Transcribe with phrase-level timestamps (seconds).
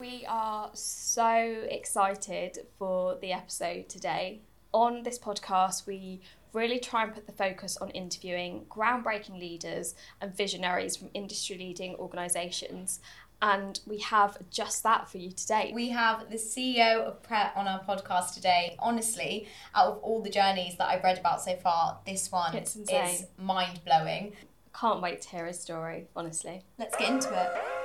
[0.00, 4.40] We are so excited for the episode today.
[4.72, 6.20] On this podcast, we
[6.52, 11.94] really try and put the focus on interviewing groundbreaking leaders and visionaries from industry leading
[11.94, 12.98] organisations.
[13.40, 15.70] And we have just that for you today.
[15.72, 18.74] We have the CEO of Pret on our podcast today.
[18.80, 23.26] Honestly, out of all the journeys that I've read about so far, this one is
[23.38, 24.32] mind blowing.
[24.74, 26.62] Can't wait to hear his story, honestly.
[26.78, 27.83] Let's get into it.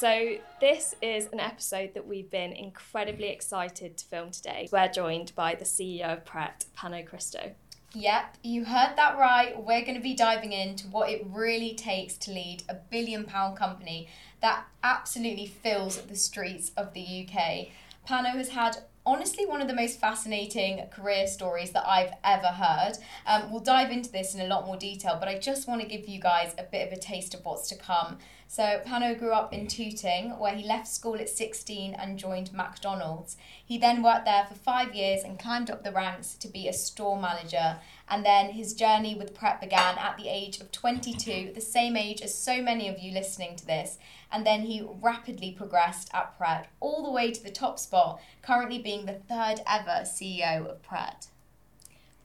[0.00, 4.66] So, this is an episode that we've been incredibly excited to film today.
[4.72, 7.52] We're joined by the CEO of Pret, Pano Christou.
[7.92, 9.62] Yep, you heard that right.
[9.62, 13.58] We're going to be diving into what it really takes to lead a billion pound
[13.58, 14.08] company
[14.40, 17.66] that absolutely fills the streets of the UK.
[18.06, 22.92] Pano has had honestly one of the most fascinating career stories that I've ever heard.
[23.26, 25.86] Um, we'll dive into this in a lot more detail, but I just want to
[25.86, 28.18] give you guys a bit of a taste of what's to come.
[28.46, 33.36] So, Pano grew up in Tooting, where he left school at 16 and joined McDonald's.
[33.64, 36.72] He then worked there for five years and climbed up the ranks to be a
[36.72, 37.76] store manager.
[38.08, 42.22] And then his journey with Pret began at the age of 22, the same age
[42.22, 43.98] as so many of you listening to this.
[44.32, 48.78] And then he rapidly progressed at Pret, all the way to the top spot, currently
[48.78, 51.26] being the third ever CEO of Pret.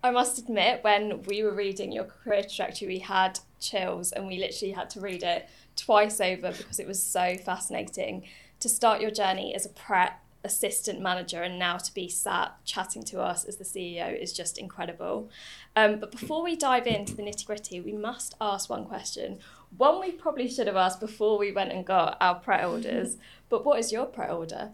[0.03, 4.37] I must admit, when we were reading your career trajectory, we had chills and we
[4.37, 8.23] literally had to read it twice over because it was so fascinating.
[8.59, 13.03] To start your journey as a Pret assistant manager and now to be sat chatting
[13.03, 15.29] to us as the CEO is just incredible.
[15.75, 19.39] Um, but before we dive into the nitty gritty, we must ask one question.
[19.77, 23.17] One we probably should have asked before we went and got our pre-orders.
[23.47, 24.71] But what is your pre-order?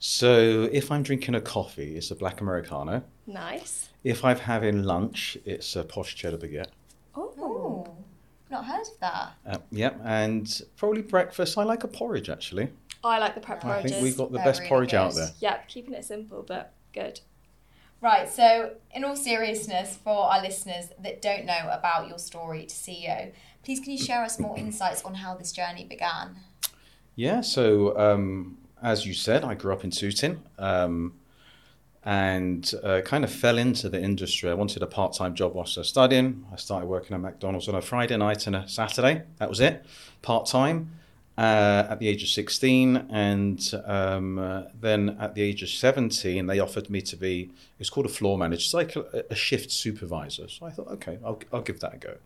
[0.00, 3.04] So if I'm drinking a coffee, it's a black Americano.
[3.28, 3.90] Nice.
[4.02, 6.70] If I'm having lunch, it's a posh cheddar baguette.
[7.14, 7.86] Oh,
[8.50, 9.32] not heard of that.
[9.46, 11.56] Uh, yep, and probably breakfast.
[11.56, 12.70] I like a porridge actually.
[13.04, 15.14] I like the Pret I I think we've got the They're best really porridge out
[15.14, 15.30] there.
[15.40, 17.20] Yep, keeping it simple but good.
[18.00, 22.74] Right, so in all seriousness, for our listeners that don't know about your story to
[22.74, 23.32] CEO,
[23.64, 26.36] please can you share us more insights on how this journey began?
[27.14, 31.14] Yeah, so um, as you said, I grew up in Tooting um,
[32.04, 34.50] and uh, kind of fell into the industry.
[34.50, 36.44] I wanted a part time job whilst I was studying.
[36.52, 39.22] I started working at McDonald's on a Friday night and a Saturday.
[39.38, 39.84] That was it,
[40.22, 40.90] part time.
[41.38, 46.46] Uh, at the age of 16, and um, uh, then at the age of 17,
[46.46, 49.72] they offered me to be, it's called a floor manager, it's like a, a shift
[49.72, 50.46] supervisor.
[50.46, 52.16] So I thought, okay, I'll, I'll give that a go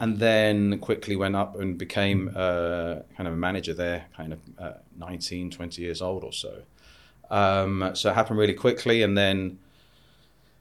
[0.00, 4.40] and then quickly went up and became uh, kind of a manager there, kind of
[4.58, 6.62] uh, 19, 20 years old or so.
[7.30, 9.02] Um, so it happened really quickly.
[9.02, 9.58] And then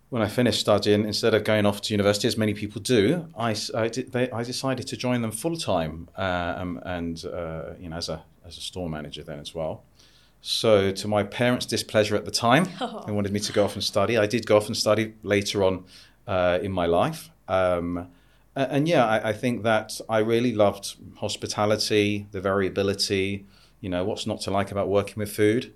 [0.10, 3.56] when I finished studying, instead of going off to university, as many people do, I,
[3.74, 7.96] I did, they, I decided to join them full time um, and, uh, you know,
[7.96, 9.84] as a, as a store manager then as well.
[10.42, 12.66] So, to my parents' displeasure at the time,
[13.06, 14.18] they wanted me to go off and study.
[14.18, 15.84] I did go off and study later on
[16.28, 17.30] uh, in my life.
[17.48, 18.10] Um,
[18.70, 23.46] and yeah, I, I think that I really loved hospitality, the variability,
[23.80, 25.74] you know, what's not to like about working with food.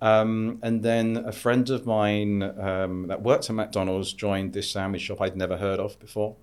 [0.00, 5.02] Um, and then a friend of mine um, that worked at McDonald's joined this sandwich
[5.02, 6.36] shop I'd never heard of before.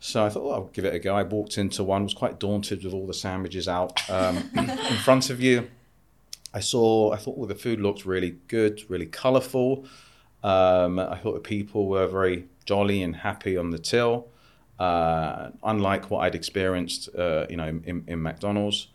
[0.00, 1.14] So I thought, oh, I'll give it a go.
[1.14, 5.30] I walked into one, was quite daunted with all the sandwiches out um, in front
[5.30, 5.70] of you.
[6.52, 9.86] I saw, I thought, well, the food looked really good, really colourful.
[10.42, 14.28] Um, I thought the people were very jolly and happy on the till,
[14.82, 18.88] uh, unlike what I'd experienced, uh, you know, in, in McDonald's.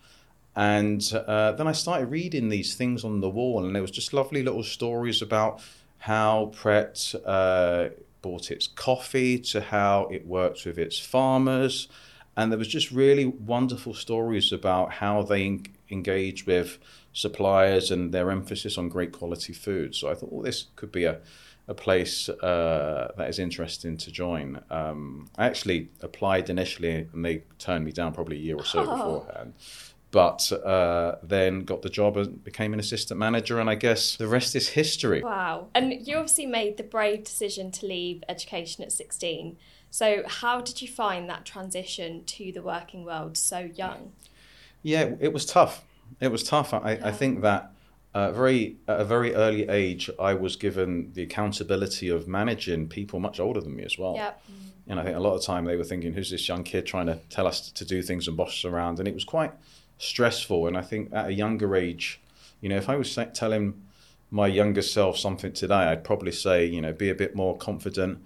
[0.53, 4.11] And uh, then I started reading these things on the wall, and there was just
[4.11, 5.61] lovely little stories about
[5.99, 7.89] how Pret uh,
[8.21, 11.87] bought its coffee, to how it worked with its farmers,
[12.35, 16.79] and there was just really wonderful stories about how they en- engage with
[17.13, 19.95] suppliers and their emphasis on great quality food.
[19.95, 21.19] So I thought, well, this could be a
[21.67, 24.61] a place uh, that is interesting to join.
[24.69, 28.79] Um, I actually applied initially, and they turned me down probably a year or so
[28.79, 29.19] Oh.
[29.19, 29.53] beforehand.
[30.09, 34.27] But uh, then got the job and became an assistant manager, and I guess the
[34.27, 35.21] rest is history.
[35.21, 35.67] Wow.
[35.75, 39.57] And you obviously made the brave decision to leave education at 16.
[39.91, 44.13] So, how did you find that transition to the working world so young?
[44.81, 45.83] Yeah, it was tough.
[46.21, 46.73] It was tough.
[46.73, 47.73] I, I think that
[48.13, 53.19] uh, very at a very early age, I was given the accountability of managing people
[53.19, 54.15] much older than me as well.
[54.15, 54.41] Yep.
[54.87, 56.85] And I think a lot of the time they were thinking, "Who's this young kid
[56.85, 59.51] trying to tell us to do things and boss us around?" And it was quite
[59.99, 60.67] stressful.
[60.67, 62.19] And I think at a younger age,
[62.61, 63.73] you know, if I was telling
[64.31, 68.19] my younger self something today, I'd probably say, you know, be a bit more confident,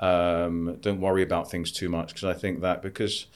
[0.00, 3.26] Um, don't worry about things too much because I think that because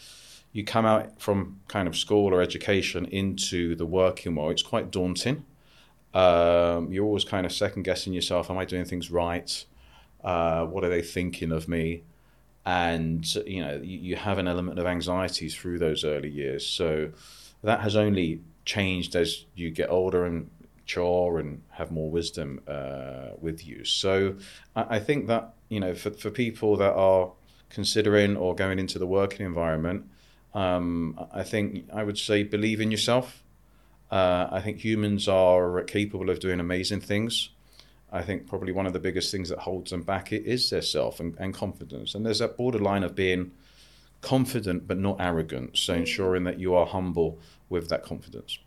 [0.53, 4.93] you come out from kind of school or education into the working world, it's quite
[4.93, 5.45] daunting.
[6.15, 8.51] Um, you're always kind of second guessing yourself.
[8.51, 9.65] Am I doing things right?
[10.23, 12.03] Uh, what are they thinking of me?
[12.65, 16.67] And you know, you, you have an element of anxiety through those early years.
[16.67, 17.11] So
[17.63, 23.31] that has only changed as you get older and mature and have more wisdom uh,
[23.41, 23.85] with you.
[23.85, 24.37] So
[24.77, 27.33] I, I think that you know, for, for people that are
[27.71, 30.05] considering or going into the working environment,
[30.55, 33.42] um, I think I would say believe in yourself.
[34.13, 37.49] Uh, I think humans are capable of doing amazing things.
[38.13, 41.19] I think probably one of the biggest things that holds them back is their self
[41.19, 42.15] and, and confidence.
[42.15, 43.53] And there's that borderline of being
[44.21, 45.79] confident but not arrogant.
[45.79, 47.39] So ensuring that you are humble
[47.71, 48.59] with that confidence.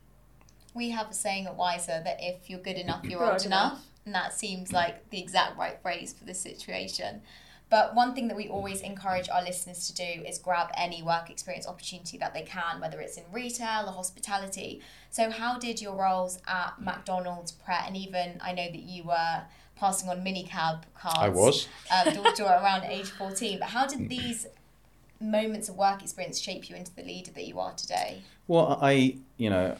[0.73, 3.73] We have a saying at Wiser that if you're good enough, you're old enough.
[3.73, 3.85] enough.
[4.05, 7.21] And that seems like the exact right phrase for this situation.
[7.69, 11.29] But one thing that we always encourage our listeners to do is grab any work
[11.29, 14.81] experience opportunity that they can, whether it's in retail or hospitality.
[15.09, 19.41] So, how did your roles at McDonald's, Pret, and even I know that you were
[19.75, 21.17] passing on minicab cards?
[21.19, 21.67] I was.
[21.91, 23.59] uh, door to door around age 14.
[23.59, 24.45] But how did these
[25.19, 28.21] moments of work experience shape you into the leader that you are today?
[28.47, 29.77] Well, I, you know,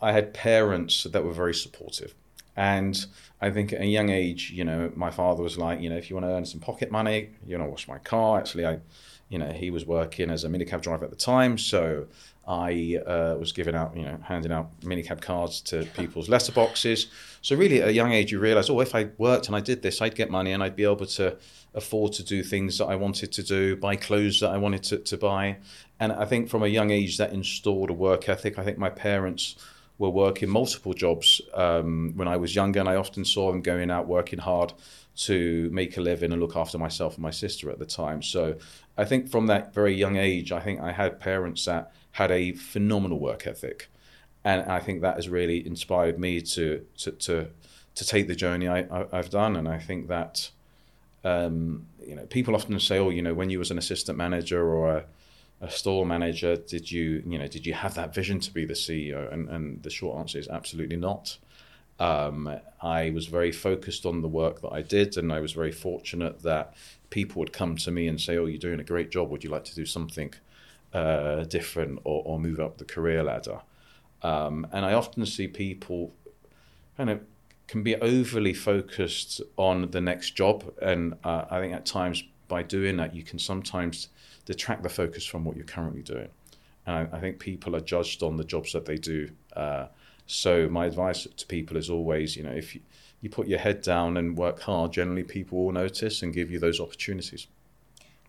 [0.00, 2.14] I had parents that were very supportive.
[2.56, 3.06] And
[3.40, 6.08] I think at a young age, you know, my father was like, you know, if
[6.08, 8.38] you want to earn some pocket money, you know, wash my car.
[8.38, 8.80] Actually, I,
[9.28, 11.58] you know, he was working as a minicab driver at the time.
[11.58, 12.06] So
[12.48, 17.08] I uh, was giving out, you know, handing out minicab cards to people's letterboxes.
[17.42, 19.82] So really at a young age, you realize, oh, if I worked and I did
[19.82, 21.36] this, I'd get money and I'd be able to
[21.74, 24.98] afford to do things that I wanted to do, buy clothes that I wanted to,
[24.98, 25.58] to buy.
[26.00, 28.58] And I think from a young age, that installed a work ethic.
[28.58, 29.56] I think my parents
[29.98, 33.90] were working multiple jobs um, when I was younger, and I often saw them going
[33.90, 34.72] out working hard
[35.16, 38.22] to make a living and look after myself and my sister at the time.
[38.22, 38.56] So
[38.98, 42.52] I think from that very young age, I think I had parents that had a
[42.52, 43.90] phenomenal work ethic,
[44.44, 47.48] and I think that has really inspired me to to to,
[47.94, 49.56] to take the journey I, I've done.
[49.56, 50.50] And I think that
[51.24, 54.62] um, you know people often say, oh, you know, when you was an assistant manager
[54.62, 55.04] or a
[55.60, 58.74] a store manager, did you, you know, did you have that vision to be the
[58.74, 59.32] CEO?
[59.32, 61.38] And, and the short answer is absolutely not.
[61.98, 65.72] Um, I was very focused on the work that I did, and I was very
[65.72, 66.74] fortunate that
[67.08, 69.30] people would come to me and say, "Oh, you're doing a great job.
[69.30, 70.34] Would you like to do something
[70.92, 73.60] uh, different or, or move up the career ladder?"
[74.22, 76.12] Um, and I often see people
[76.98, 77.20] kind of
[77.66, 82.62] can be overly focused on the next job, and uh, I think at times by
[82.62, 84.08] doing that, you can sometimes
[84.44, 86.28] detract the focus from what you're currently doing.
[86.86, 89.30] And I, I think people are judged on the jobs that they do.
[89.54, 89.86] Uh,
[90.26, 92.80] so my advice to people is always, you know, if you,
[93.20, 96.58] you put your head down and work hard, generally people will notice and give you
[96.58, 97.46] those opportunities.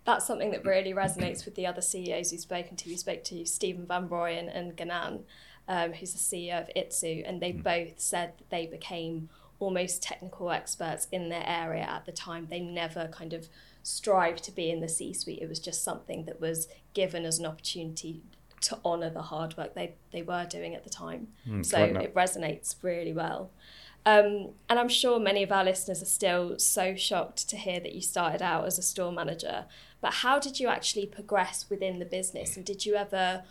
[0.05, 2.89] That's something that really resonates with the other CEOs we've spoken to.
[2.89, 5.23] We spoke to Stephen Van Rooyen and Ganan,
[5.67, 9.29] um, who's the CEO of Itsu, and they both said that they became
[9.59, 12.47] almost technical experts in their area at the time.
[12.49, 13.49] They never kind of
[13.88, 15.39] strived to be in the C suite.
[15.42, 18.22] It was just something that was given as an opportunity
[18.60, 21.30] to honour the hard work they, they were doing at the time.
[21.48, 23.51] Mm, so it resonates really well.
[24.06, 27.94] Um, and I'm sure many of our listeners are still so shocked to hear that
[27.94, 29.66] you started out as a store manager.
[30.01, 32.57] But how did you actually progress within the business?
[32.57, 33.44] And did you ever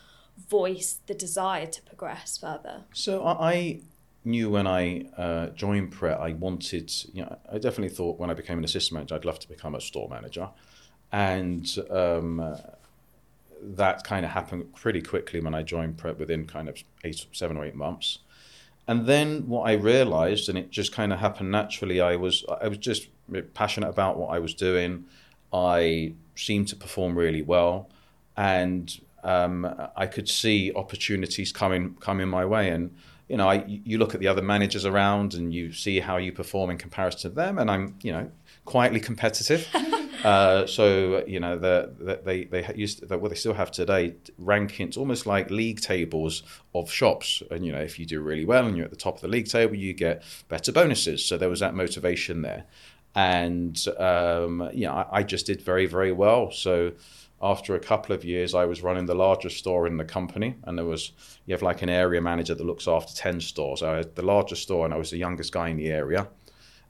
[0.49, 2.85] voice the desire to progress further?
[2.93, 3.81] So I, I
[4.27, 8.35] knew when I uh, joined Pret, I wanted, you know, I definitely thought when I
[8.35, 10.51] became an assistant manager, I'd love to become a store manager.
[11.13, 12.57] And um,
[13.63, 17.57] that kind of happened pretty quickly when I joined Pret within kind of eight, seven
[17.57, 18.19] or eight months.
[18.89, 22.69] And then what I realized, and it just kind of happened naturally, I was I
[22.69, 23.09] was just
[23.55, 25.07] passionate about what I was doing.
[25.53, 27.89] I seemed to perform really well,
[28.37, 29.67] and um,
[29.97, 32.69] I could see opportunities coming coming my way.
[32.71, 32.95] And
[33.29, 36.33] you know, I you look at the other managers around, and you see how you
[36.33, 37.59] perform in comparison to them.
[37.59, 38.31] And I'm you know
[38.65, 39.67] quietly competitive.
[40.25, 44.15] uh, so you know the, the, they they used to, what they still have today
[44.41, 47.43] rankings almost like league tables of shops.
[47.51, 49.29] And you know if you do really well and you're at the top of the
[49.29, 51.25] league table, you get better bonuses.
[51.25, 52.65] So there was that motivation there.
[53.17, 56.53] And um, you know I, I just did very very well.
[56.53, 56.93] So
[57.43, 60.79] after a couple of years, I was running the largest store in the company, and
[60.79, 61.13] there was
[61.45, 63.83] you have like an area manager that looks after ten stores.
[63.83, 66.29] I had the largest store, and I was the youngest guy in the area.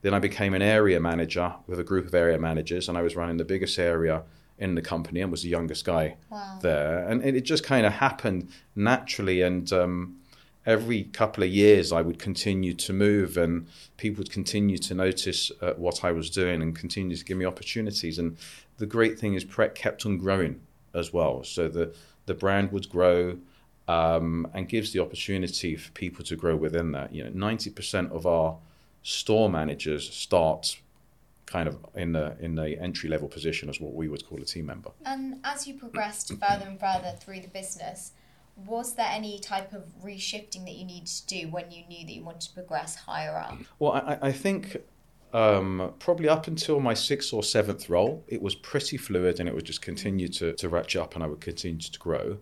[0.02, 3.16] Then I became an area manager with a group of area managers, and I was
[3.16, 4.22] running the biggest area
[4.58, 6.58] in the company and was the youngest guy Wow.
[6.62, 7.06] there.
[7.08, 10.16] And it, just kind of happened naturally, and um,
[10.64, 15.52] every couple of years I would continue to move and people would continue to notice
[15.60, 18.18] uh, what I was doing and continue to give me opportunities.
[18.18, 18.36] And
[18.78, 20.60] the great thing is Pret kept on growing
[20.94, 21.44] as well.
[21.44, 21.94] So the,
[22.26, 23.38] the brand would grow
[23.88, 27.14] um, and gives the opportunity for people to grow within that.
[27.14, 28.56] You know, 90% of our
[29.02, 30.78] store managers start
[31.46, 34.44] kind of in the in the entry level position as what we would call a
[34.44, 34.90] team member.
[35.04, 38.10] And as you progressed further and further through the business,
[38.64, 42.12] was there any type of reshifting that you needed to do when you knew that
[42.12, 43.58] you wanted to progress higher up?
[43.78, 44.78] Well, I, I think
[45.36, 49.54] um, probably up until my sixth or seventh role, it was pretty fluid and it
[49.54, 52.38] would just continue to, to ratchet up and I would continue to grow.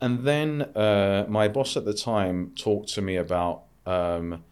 [0.00, 4.42] And then uh, my boss at the time talked to me about um,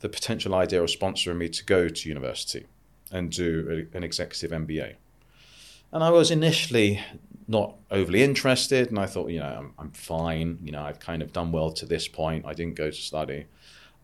[0.00, 2.64] the potential idea of sponsoring me to go to university
[3.12, 4.94] and do a, an executive MBA.
[5.92, 7.04] And I was initially
[7.46, 10.58] not overly interested, and I thought, you know, I'm, I'm fine.
[10.64, 12.46] You know, I've kind of done well to this point.
[12.46, 13.44] I didn't go to study.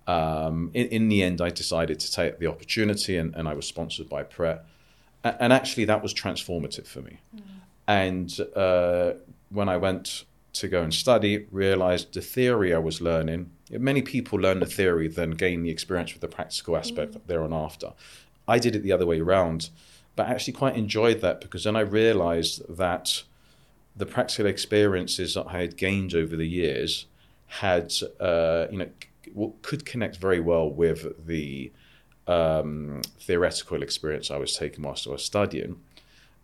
[0.07, 3.67] Um, in, in, the end, I decided to take the opportunity, and, and I was
[3.67, 4.65] sponsored by Pret.
[5.25, 7.19] And actually, that was transformative for me.
[7.35, 7.43] Mm.
[7.87, 9.13] And uh,
[9.51, 13.51] when I went to go and study, realized the theory I was learning.
[13.71, 17.21] Many people learn the theory, then gain the experience with the practical aspect mm.
[17.27, 17.93] there on after.
[18.47, 19.71] I did it the other way around,
[20.17, 23.23] but I actually quite enjoyed that because then I realized that
[23.97, 27.07] the practical experiences that I had gained over the years
[27.47, 28.89] had, uh, you know,
[29.63, 31.73] could connect very well with the
[32.27, 35.81] um, theoretical experience I was taking whilst I was studying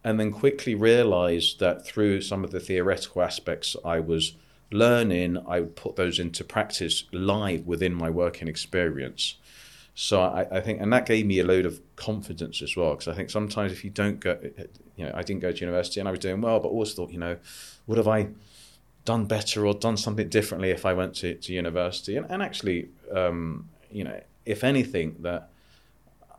[0.04, 4.34] and then quickly realized that through some of the theoretical aspects I was
[4.70, 9.36] learning, I would put those into practice live within my working experience.
[9.94, 13.08] So I, I think, and that gave me a load of confidence as well, because
[13.08, 14.38] I think sometimes if you don't go,
[14.96, 17.10] you know, I didn't go to university and I was doing well, but always thought,
[17.10, 17.36] you know,
[17.86, 18.28] what have I
[19.12, 22.14] done better or done something differently if I went to, to university?
[22.18, 22.80] And, and actually,
[23.20, 25.42] um, you know, if anything, that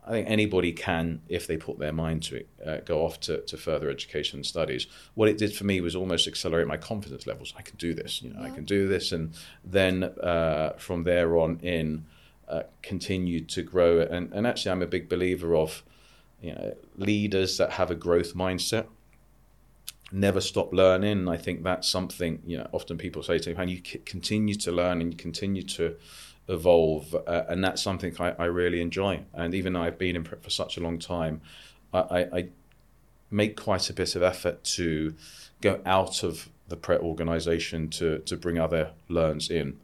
[0.06, 3.34] I think anybody can, if they put their mind to it, uh, go off to,
[3.50, 4.86] to further education studies.
[5.14, 7.54] What it did for me was almost accelerate my confidence levels.
[7.60, 8.48] I can do this, you know, yeah.
[8.48, 9.24] I can do this, and
[9.64, 12.04] then uh, from there on in,
[12.48, 14.00] uh, continue to grow.
[14.14, 15.82] And, and actually, I'm a big believer of,
[16.40, 18.86] you know, leaders that have a growth mindset.
[20.12, 21.28] Never stop learning.
[21.28, 22.68] I think that's something you know.
[22.72, 25.96] Often people say to me, "Man, you continue to learn and you continue to."
[26.48, 29.22] evolve, uh, and that's something I, I, really enjoy.
[29.32, 31.42] And even though I've been in Pret for such a long time,
[31.94, 32.48] I, I,
[33.30, 35.14] make quite a bit of effort to
[35.60, 39.78] go out of the Pret organization to to bring other learns in.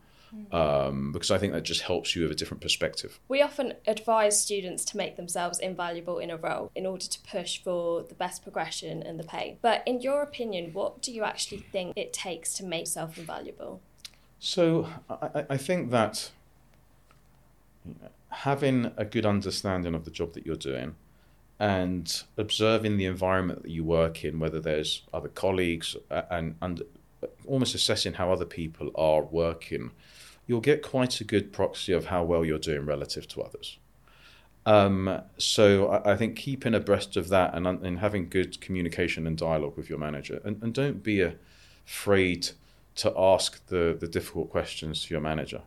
[0.52, 3.18] Um, because I think that just helps you with a different perspective.
[3.28, 7.62] We often advise students to make themselves invaluable in a role in order to push
[7.62, 9.58] for the best progression and the pay.
[9.62, 13.80] But in your opinion, what do you actually think it takes to make yourself invaluable?
[14.38, 16.30] So I, I think that
[18.28, 20.96] having a good understanding of the job that you're doing
[21.58, 26.82] and observing the environment that you work in, whether there's other colleagues, and, and
[27.46, 29.90] almost assessing how other people are working,
[30.46, 33.78] you'll get quite a good proxy of how well you're doing relative to others.
[34.64, 39.38] Um, so I, I, think keeping abreast of that and, and having good communication and
[39.38, 41.24] dialogue with your manager, and, and don't be
[41.86, 42.48] afraid
[42.96, 45.60] to ask the, the difficult questions to your manager.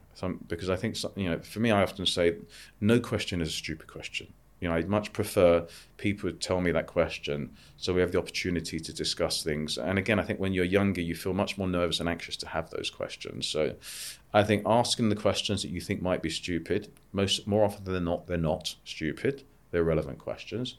[0.47, 2.35] Because I think, you know, for me, I often say
[2.81, 4.33] no question is a stupid question.
[4.59, 5.65] You know, I'd much prefer
[5.97, 9.77] people tell me that question so we have the opportunity to discuss things.
[9.77, 12.47] And again, I think when you're younger, you feel much more nervous and anxious to
[12.47, 13.47] have those questions.
[13.47, 13.75] So
[14.33, 18.05] I think asking the questions that you think might be stupid, most more often than
[18.05, 19.43] not, they're not stupid.
[19.71, 20.75] They're relevant questions.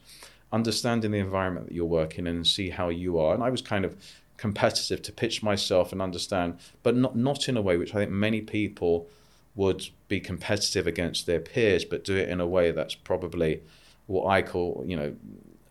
[0.51, 3.33] Understanding the environment that you're working in and see how you are.
[3.33, 3.95] And I was kind of
[4.37, 8.11] competitive to pitch myself and understand, but not not in a way which I think
[8.11, 9.07] many people
[9.55, 13.61] would be competitive against their peers, but do it in a way that's probably
[14.07, 15.15] what I call, you know,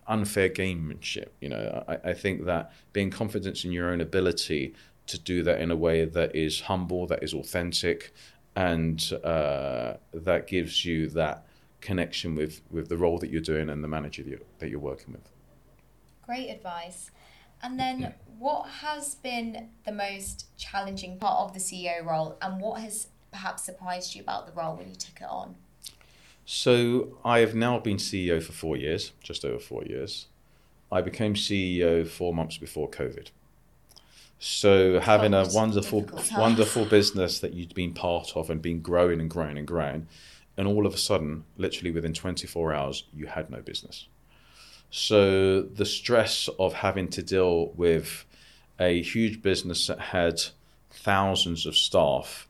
[0.06, 1.28] unfair gamemanship.
[1.40, 4.74] You know, I, I think that being confident in your own ability
[5.06, 8.12] to do that in a way that is humble, that is authentic,
[8.56, 11.46] and uh, that gives you that
[11.80, 14.80] connection with, with the role that you're doing and the manager that you're, that you're
[14.80, 15.30] working with.
[16.26, 17.10] Great advice.
[17.62, 22.80] And then, what has been the most challenging part of the CEO role, and what
[22.80, 25.56] has perhaps surprised you about the role when you took it on?
[26.44, 30.26] So, I have now been CEO for four years, just over four years.
[30.90, 33.28] I became CEO four months before COVID.
[34.40, 39.30] So, having a wonderful, wonderful business that you'd been part of and been growing and
[39.30, 40.08] growing and growing,
[40.56, 44.08] and all of a sudden, literally within 24 hours, you had no business.
[44.90, 48.24] So the stress of having to deal with
[48.78, 50.40] a huge business that had
[50.90, 52.48] thousands of staff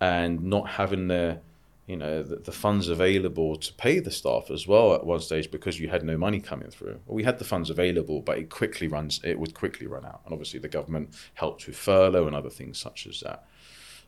[0.00, 1.40] and not having the
[1.86, 5.50] you know the, the, funds available to pay the staff as well at one stage
[5.50, 7.00] because you had no money coming through.
[7.04, 10.20] Well, we had the funds available, but it quickly runs it would quickly run out,
[10.24, 13.44] and obviously the government helped with furlough and other things such as that.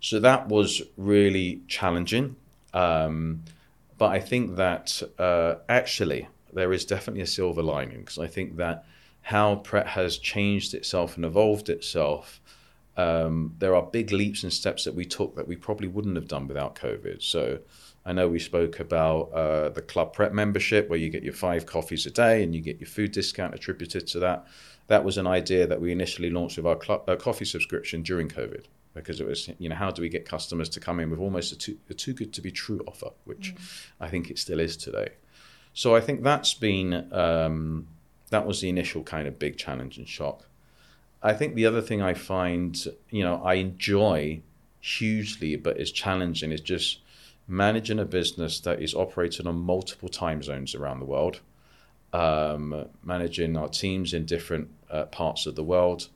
[0.01, 2.37] So that was really challenging.
[2.73, 3.43] Um,
[3.99, 8.57] but I think that uh, actually there is definitely a silver lining because I think
[8.57, 8.85] that
[9.23, 12.41] how Pret has changed itself and evolved itself.
[12.97, 16.29] Um, there are big leaps and steps that we took that we probably wouldn't have
[16.29, 17.23] done without COVID.
[17.23, 17.61] So
[18.05, 21.65] I know we spoke about uh, the Club Pret membership where you get your five
[21.65, 24.47] coffees a day and you get your food discount attributed to that.
[24.89, 28.29] That was an idea that we initially launched with our cl- uh, coffee subscription during
[28.29, 31.19] COVID because it was, you know, how do we get customers to come in with
[31.19, 33.61] almost a too, a too good to be true offer, which mm.
[34.01, 35.09] I think it still is today.
[35.73, 37.87] So I think that's been um,
[38.31, 40.47] that was the initial kind of big challenge and shock.
[41.23, 42.76] I think the other thing I find,
[43.11, 44.43] you know, I enjoy
[44.81, 46.99] hugely, but is challenging, is just
[47.47, 51.41] managing a business that is operating on multiple time zones around the world,
[52.12, 56.09] um, managing our teams in different uh, parts of the world,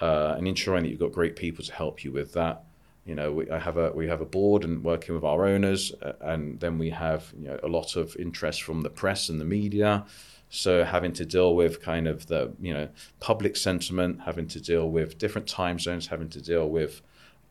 [0.00, 2.64] uh, and ensuring that you've got great people to help you with that.
[3.06, 5.92] You know, we I have a we have a board and working with our owners,
[6.02, 9.40] uh, and then we have you know a lot of interest from the press and
[9.40, 10.04] the media.
[10.50, 12.88] So having to deal with kind of the you know
[13.20, 17.00] public sentiment, having to deal with different time zones, having to deal with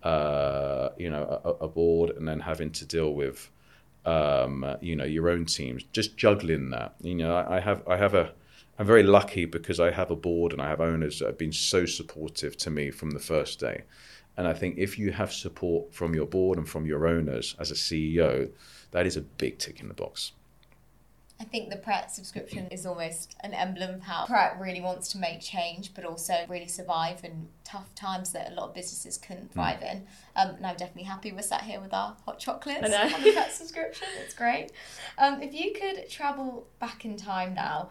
[0.04, 3.50] uh, you know a, a, board, and then having to deal with
[4.06, 5.84] um, you know your own teams.
[5.94, 6.96] Just juggling that.
[7.02, 8.34] You know, I, I have I have a
[8.78, 11.54] I'm very lucky because I have a board and I have owners that have been
[11.54, 13.84] so supportive to me from the first day.
[14.38, 17.72] And I think if you have support from your board and from your owners as
[17.72, 18.50] a CEO,
[18.92, 20.32] that is a big tick in the box.
[21.42, 25.18] I think the Pret subscription is almost an emblem of how Pret really wants to
[25.18, 29.46] make change, but also really survive in tough times that a lot of businesses couldn't
[29.46, 29.54] hmm.
[29.54, 29.92] thrive mm.
[29.92, 29.98] in.
[30.36, 32.92] Um, and I'm definitely happy we're sat here with our hot chocolates on
[33.24, 34.10] the Pret subscription.
[34.22, 34.72] It's great.
[35.18, 37.90] Um, if you could travel back in time now,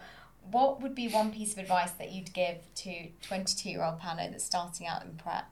[0.51, 4.29] what would be one piece of advice that you'd give to 22 year old Pano
[4.29, 5.45] that's starting out in Pret?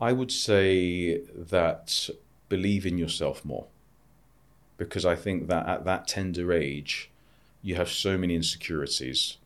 [0.00, 2.08] I would say that
[2.48, 3.66] believe in yourself more
[4.76, 7.10] because I think that at that tender age,
[7.62, 9.38] you have so many insecurities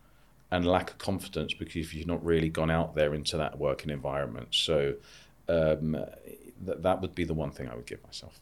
[0.51, 4.49] and lack of confidence because you've not really gone out there into that working environment.
[4.53, 4.95] So
[5.49, 5.93] um,
[6.65, 8.41] that that would be the one thing I would give myself.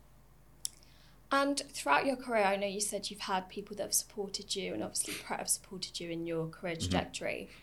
[1.33, 4.73] And throughout your career, I know you said you've had people that have supported you,
[4.73, 6.83] and obviously Pret have supported you in your career mm-hmm.
[6.83, 7.49] trajectory.
[7.51, 7.63] Mm-hmm.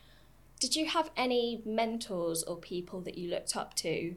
[0.60, 4.16] Did you have any mentors or people that you looked up to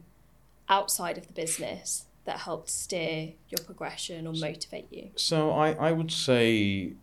[0.69, 5.09] outside of the business that helped steer your progression or motivate you?
[5.15, 6.93] So I, I would say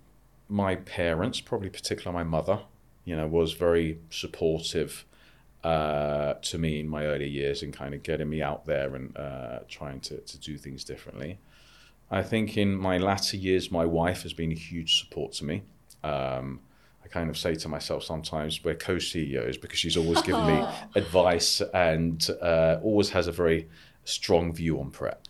[0.48, 2.60] my parents, probably particularly my mother,
[3.04, 5.04] you know, was very supportive
[5.64, 9.16] uh, to me in my early years and kind of getting me out there and
[9.16, 11.38] uh, trying to, to do things differently.
[12.10, 15.62] I think in my latter years, my wife has been a huge support to me.
[16.04, 16.60] Um,
[17.02, 21.62] I kind of say to myself sometimes we're co-CEOs because she's always given me advice
[21.72, 23.68] and uh, always has a very
[24.04, 25.26] strong view on Pret.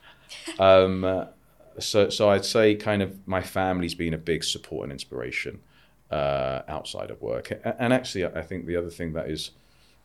[0.58, 1.26] Um,
[1.78, 5.60] so, so I'd say kind of my family's been a big support and inspiration
[6.10, 7.52] uh, outside of work.
[7.78, 9.50] And actually, I think the other thing that is,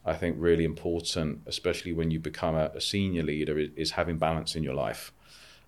[0.06, 4.18] I think, really important, especially when you become a, a senior leader, is, is, having
[4.18, 5.12] balance in your life.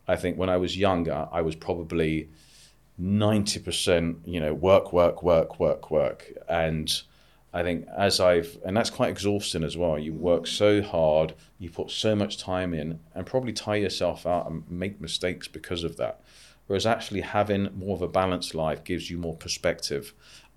[0.08, 2.30] I think when I was younger, I was probably
[2.98, 6.92] ninety percent, you know, work, work, work, work, work, and
[7.54, 10.00] I think as I've, and that's quite exhausting as well.
[10.00, 14.50] You work so hard, you put so much time in, and probably tire yourself out
[14.50, 16.22] and make mistakes because of that.
[16.68, 20.14] Whereas actually having more of a balanced life gives you more perspective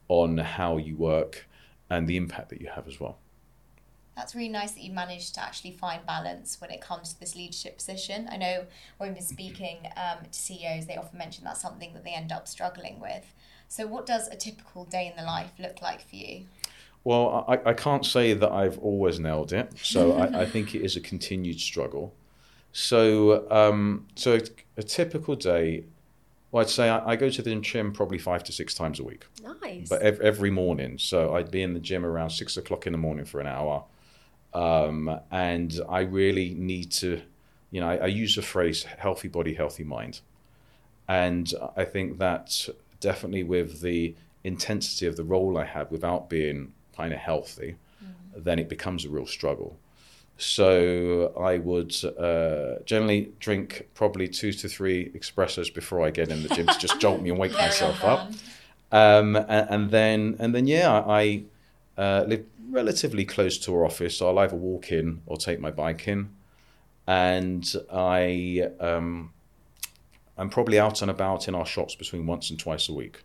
[0.07, 1.48] on how you work
[1.90, 3.18] and the impact that you have as well.
[4.16, 7.35] That's really nice that you managed to actually find balance when it comes to this
[7.35, 8.28] leadership position.
[8.30, 8.66] I know
[8.98, 12.30] when we've been speaking um, to CEOs, they often mention that's something that they end
[12.30, 13.24] up struggling with.
[13.66, 16.44] So, what does a typical day in the life look like for you?
[17.05, 19.73] Well, I, I can't say that I've always nailed it.
[19.83, 22.14] So I, I think it is a continued struggle.
[22.73, 24.40] So, um, so a,
[24.79, 25.85] a, typical day,
[26.51, 29.05] well, I'd say I, I, go to the gym probably five to six times a
[29.05, 29.27] week.
[29.62, 29.88] Nice.
[29.88, 30.99] But ev- every morning.
[30.99, 33.85] So I'd be in the gym around six o'clock in the morning for an hour.
[34.55, 37.21] Um, and I really need to,
[37.71, 40.21] you know, I, I use the phrase healthy body, healthy mind.
[41.07, 46.73] And I think that definitely with the intensity of the role I have without being
[46.96, 48.42] kind of healthy, mm-hmm.
[48.42, 49.76] then it becomes a real struggle.
[50.37, 56.42] So I would uh, generally drink probably two to three espressos before I get in
[56.42, 58.33] the gym to just jolt me and wake myself up.
[58.90, 61.44] Um, and, and, then and then yeah, I
[61.96, 65.70] uh, live relatively close to our office, so I'll either walk in or take my
[65.70, 66.30] bike in.
[67.07, 69.33] and I um,
[70.37, 73.22] I'm probably out and about in our shops between once and twice a week.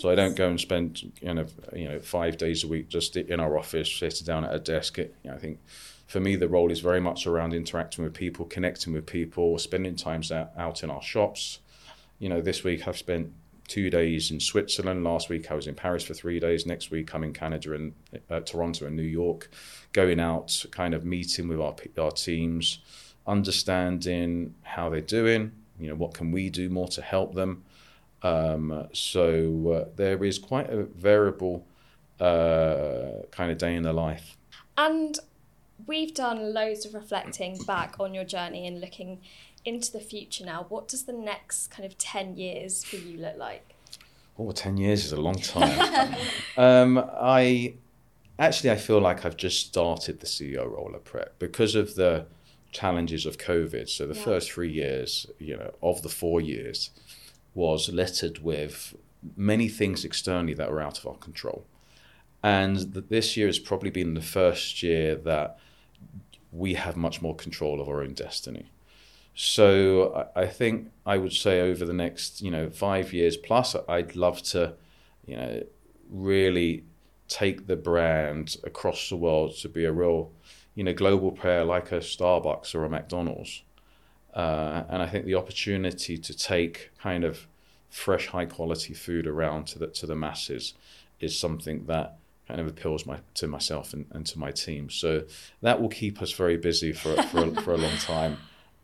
[0.00, 3.18] So I don't go and spend you know you know five days a week just
[3.18, 4.98] in our office sitting down at a desk.
[4.98, 5.58] It, you know, I think
[6.06, 9.96] for me the role is very much around interacting with people, connecting with people, spending
[9.96, 11.58] times out, out in our shops.
[12.18, 13.30] You know, this week I've spent
[13.68, 15.04] two days in Switzerland.
[15.04, 16.64] Last week I was in Paris for three days.
[16.64, 17.92] Next week I'm in Canada and
[18.30, 19.50] uh, Toronto and New York,
[19.92, 22.78] going out, kind of meeting with our our teams,
[23.26, 25.52] understanding how they're doing.
[25.78, 27.64] You know, what can we do more to help them?
[28.22, 31.66] Um, so uh, there is quite a variable
[32.20, 34.36] uh, kind of day in the life.
[34.76, 35.18] And
[35.86, 39.20] we've done loads of reflecting back on your journey and looking
[39.64, 40.66] into the future now.
[40.68, 43.74] What does the next kind of 10 years for you look like?
[44.38, 46.14] Oh, 10 years is a long time.
[46.56, 47.74] um, I
[48.38, 52.26] actually, I feel like I've just started the CEO role at Pret because of the
[52.72, 53.88] challenges of COVID.
[53.88, 54.24] So the yeah.
[54.24, 56.90] first three years, you know, of the four years,
[57.54, 58.94] was littered with
[59.36, 61.66] many things externally that were out of our control.
[62.42, 65.58] And this year has probably been the first year that
[66.52, 68.70] we have much more control of our own destiny.
[69.34, 74.16] So I think I would say over the next, you know, five years plus, I'd
[74.16, 74.74] love to,
[75.26, 75.62] you know,
[76.10, 76.84] really
[77.28, 80.32] take the brand across the world to be a real,
[80.74, 83.62] you know, global player like a Starbucks or a McDonald's.
[84.34, 87.46] Uh, and I think the opportunity to take kind of
[87.88, 90.74] fresh, high quality food around to the to the masses
[91.18, 92.16] is something that
[92.46, 94.90] kind of appeals my, to myself and, and to my team.
[94.90, 95.22] So
[95.62, 98.38] that will keep us very busy for for, a, for a long time.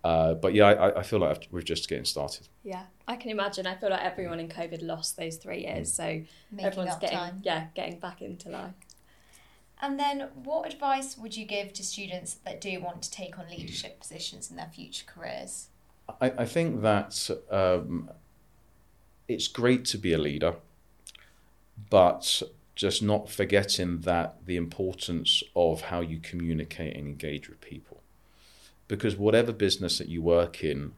[0.04, 2.46] Uh, but yeah, I, I feel like we're just getting started.
[2.62, 3.66] Yeah, I can imagine.
[3.66, 6.28] I feel like everyone in COVID lost those three years, so Making
[6.60, 7.40] everyone's getting time.
[7.42, 8.74] yeah getting back into life.
[9.80, 13.48] And then, what advice would you give to students that do want to take on
[13.50, 15.68] leadership positions in their future careers?
[16.20, 18.10] I, I think that um,
[19.28, 20.54] it's great to be a leader,
[21.90, 22.42] but
[22.74, 28.02] just not forgetting that the importance of how you communicate and engage with people.
[28.88, 30.92] Because whatever business that you work in,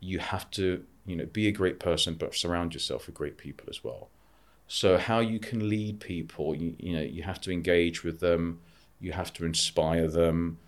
[0.00, 3.66] you have to, you know, be a great person, but surround yourself with great people
[3.70, 4.08] as well.
[4.66, 8.60] So how you can lead people, you, you know, you have to engage with them,
[9.00, 10.58] you have to inspire them,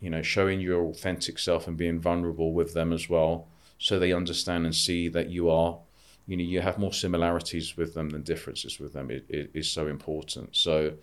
[0.00, 3.46] you know, showing your authentic self and being vulnerable with them as well,
[3.78, 5.78] so they understand and see that you are,
[6.26, 9.10] you know, you have more similarities with them than differences with them.
[9.10, 10.56] It, it is so important.
[10.56, 10.94] So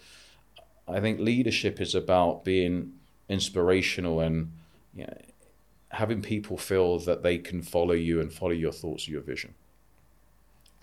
[0.88, 2.94] I think leadership is about being
[3.30, 4.52] inspirational and
[4.94, 5.18] you know,
[5.90, 9.54] having people feel that they can follow you and follow your thoughts, your vision.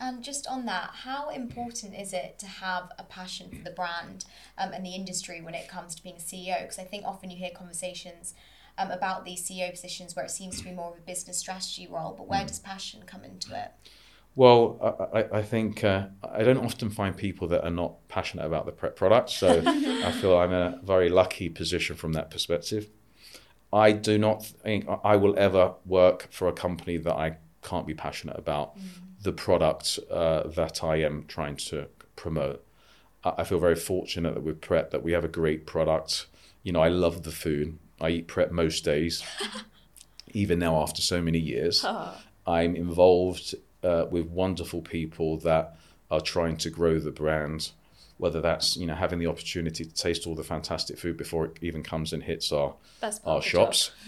[0.00, 4.24] And just on that, how important is it to have a passion for the brand
[4.56, 6.60] um, and the industry when it comes to being a CEO?
[6.62, 8.34] Because I think often you hear conversations
[8.76, 11.88] um, about these CEO positions where it seems to be more of a business strategy
[11.90, 13.72] role, but where does passion come into it?
[14.36, 18.66] Well, I, I think uh, I don't often find people that are not passionate about
[18.66, 22.88] the Pret product, so I feel I'm in a very lucky position from that perspective.
[23.72, 27.94] I do not think I will ever work for a company that I can't be
[27.94, 28.78] passionate about.
[28.78, 32.64] Mm the product uh, that I am trying to promote.
[33.24, 36.26] I feel very fortunate that with Pret that we have a great product.
[36.62, 37.78] You know, I love the food.
[38.00, 39.24] I eat Pret most days,
[40.32, 41.84] even now after so many years.
[42.46, 45.76] I'm involved uh, with wonderful people that
[46.10, 47.70] are trying to grow the brand.
[48.18, 51.58] Whether that's you know having the opportunity to taste all the fantastic food before it
[51.62, 52.74] even comes and hits our
[53.24, 53.92] our shops.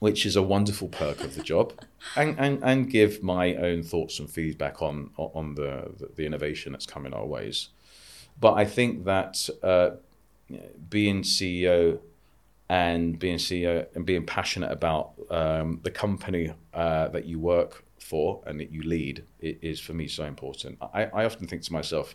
[0.00, 1.74] which is a wonderful perk of the job,
[2.16, 6.86] and, and, and give my own thoughts and feedback on on the, the innovation that's
[6.86, 7.68] coming our ways.
[8.40, 9.90] But I think that uh,
[10.88, 12.00] being CEO
[12.68, 18.42] and being CEO and being passionate about um, the company uh, that you work for
[18.46, 20.78] and that you lead is for me so important.
[20.80, 22.14] I, I often think to myself,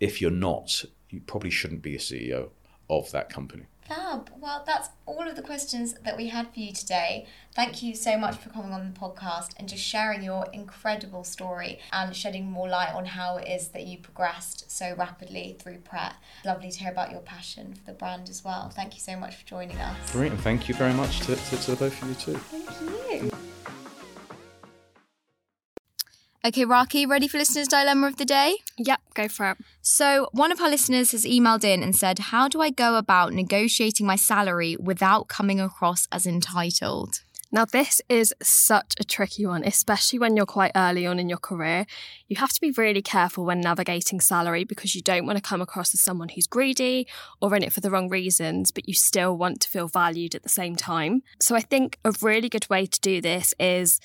[0.00, 2.50] if you're not, you probably shouldn't be a CEO
[2.88, 3.66] of that company.
[3.88, 4.30] Fab.
[4.40, 7.26] Well, that's all of the questions that we had for you today.
[7.54, 11.78] Thank you so much for coming on the podcast and just sharing your incredible story
[11.92, 16.14] and shedding more light on how it is that you progressed so rapidly through Pret.
[16.44, 18.70] Lovely to hear about your passion for the brand as well.
[18.70, 20.12] Thank you so much for joining us.
[20.12, 22.38] Great, and thank you very much to, to, to the both of you too.
[22.38, 23.30] Thank you.
[26.46, 28.58] Okay, Rakhi, ready for listeners' dilemma of the day?
[28.78, 29.58] Yep, go for it.
[29.82, 33.32] So, one of our listeners has emailed in and said, How do I go about
[33.32, 37.22] negotiating my salary without coming across as entitled?
[37.50, 41.38] Now, this is such a tricky one, especially when you're quite early on in your
[41.38, 41.84] career.
[42.28, 45.60] You have to be really careful when navigating salary because you don't want to come
[45.60, 47.08] across as someone who's greedy
[47.40, 50.44] or in it for the wrong reasons, but you still want to feel valued at
[50.44, 51.24] the same time.
[51.40, 53.98] So, I think a really good way to do this is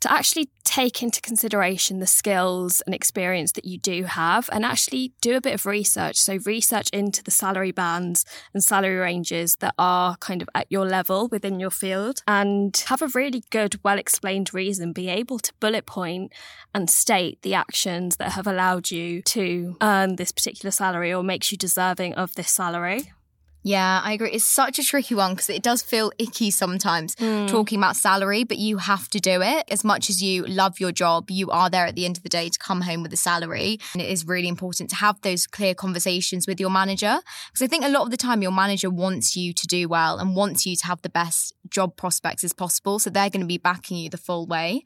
[0.00, 5.12] to actually take into consideration the skills and experience that you do have and actually
[5.20, 6.16] do a bit of research.
[6.16, 10.86] So, research into the salary bands and salary ranges that are kind of at your
[10.86, 14.92] level within your field and have a really good, well explained reason.
[14.92, 16.32] Be able to bullet point
[16.74, 21.52] and state the actions that have allowed you to earn this particular salary or makes
[21.52, 23.12] you deserving of this salary.
[23.62, 24.30] Yeah, I agree.
[24.30, 27.46] It's such a tricky one because it does feel icky sometimes mm.
[27.46, 29.66] talking about salary, but you have to do it.
[29.70, 32.30] As much as you love your job, you are there at the end of the
[32.30, 33.78] day to come home with a salary.
[33.92, 37.20] And it is really important to have those clear conversations with your manager.
[37.52, 40.18] Because I think a lot of the time your manager wants you to do well
[40.18, 42.98] and wants you to have the best job prospects as possible.
[42.98, 44.84] So they're going to be backing you the full way.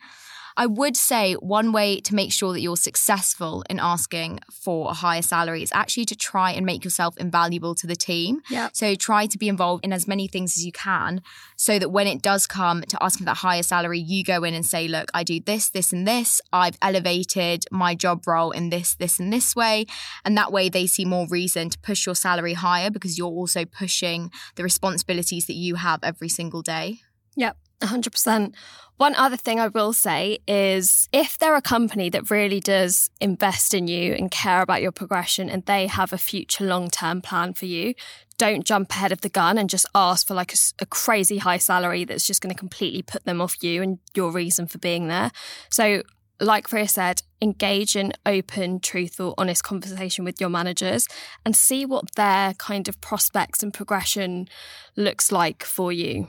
[0.56, 4.94] I would say one way to make sure that you're successful in asking for a
[4.94, 8.40] higher salary is actually to try and make yourself invaluable to the team.
[8.48, 8.68] Yeah.
[8.72, 11.22] So try to be involved in as many things as you can
[11.56, 14.54] so that when it does come to asking for that higher salary, you go in
[14.54, 16.40] and say, look, I do this, this, and this.
[16.52, 19.86] I've elevated my job role in this, this, and this way.
[20.24, 23.64] And that way they see more reason to push your salary higher because you're also
[23.64, 27.00] pushing the responsibilities that you have every single day.
[27.36, 27.56] Yep.
[27.80, 28.54] 100%.
[28.96, 33.74] One other thing I will say is if they're a company that really does invest
[33.74, 37.54] in you and care about your progression and they have a future long term plan
[37.54, 37.94] for you,
[38.38, 41.58] don't jump ahead of the gun and just ask for like a, a crazy high
[41.58, 45.08] salary that's just going to completely put them off you and your reason for being
[45.08, 45.32] there.
[45.70, 46.02] So,
[46.40, 51.06] like Freya said, engage in open, truthful, honest conversation with your managers
[51.44, 54.48] and see what their kind of prospects and progression
[54.96, 56.26] looks like for you.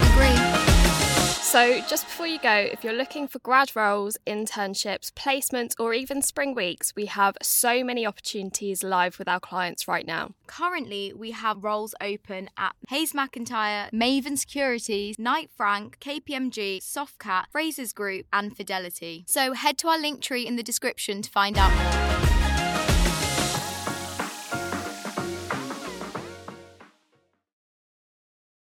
[1.45, 6.23] So, just before you go, if you're looking for grad roles, internships, placements, or even
[6.23, 10.31] spring weeks, we have so many opportunities live with our clients right now.
[10.47, 18.25] Currently, we have roles open at Haysmacintyre, Maven Securities, Knight Frank, KPMG, Softcat, Frasers Group,
[18.33, 19.23] and Fidelity.
[19.27, 22.24] So, head to our link tree in the description to find out more.